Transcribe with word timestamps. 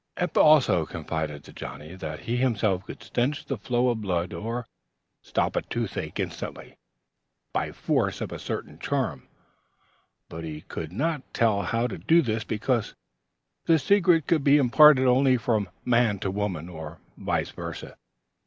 Eph 0.17 0.35
also 0.35 0.83
confided 0.83 1.43
to 1.43 1.53
Johnnie 1.53 1.93
that 1.93 2.21
he 2.21 2.37
himself 2.37 2.83
could 2.87 3.03
stanch 3.03 3.45
the 3.45 3.55
flow 3.55 3.89
of 3.89 4.01
blood 4.01 4.33
or 4.33 4.65
stop 5.21 5.55
a 5.55 5.61
toothache 5.61 6.19
instantly 6.19 6.75
by 7.53 7.71
force 7.71 8.19
of 8.19 8.31
a 8.31 8.39
certain 8.39 8.79
charm, 8.79 9.27
but 10.27 10.43
he 10.43 10.61
could 10.61 10.91
not 10.91 11.21
tell 11.35 11.61
how 11.61 11.85
to 11.85 11.99
do 11.99 12.23
this 12.23 12.43
because 12.43 12.95
the 13.65 13.77
secret 13.77 14.25
could 14.25 14.43
be 14.43 14.57
imparted 14.57 15.05
only 15.05 15.37
from 15.37 15.69
man 15.85 16.17
to 16.17 16.31
woman, 16.31 16.67
or 16.67 16.97
vice 17.15 17.51
versa. 17.51 17.95